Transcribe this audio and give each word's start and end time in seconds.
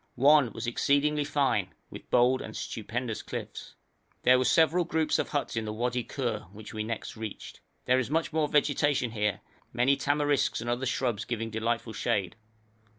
One 0.15 0.51
was 0.51 0.65
exceedingly 0.65 1.23
fine, 1.23 1.75
with 1.91 2.09
bold 2.09 2.41
and 2.41 2.57
stupendous 2.57 3.21
cliffs. 3.21 3.75
There 4.23 4.39
were 4.39 4.45
several 4.45 4.83
groups 4.83 5.19
of 5.19 5.29
huts 5.29 5.55
in 5.55 5.65
the 5.65 5.71
Wadi 5.71 6.03
Khur, 6.03 6.51
which 6.51 6.73
we 6.73 6.83
next 6.83 7.15
reached. 7.15 7.59
There 7.85 7.99
is 7.99 8.09
much 8.09 8.33
more 8.33 8.47
vegetation 8.47 9.11
here, 9.11 9.41
many 9.71 9.95
tamarisks 9.95 10.59
and 10.59 10.71
other 10.71 10.87
shrubs 10.87 11.23
giving 11.23 11.51
delightful 11.51 11.93
shade. 11.93 12.35